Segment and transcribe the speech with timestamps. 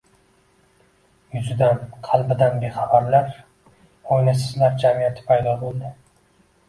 [1.33, 3.29] Yuzidan, qalbidan bexabarlar–
[4.17, 5.93] oynasizlar jamiyati paydo bo‘ldi.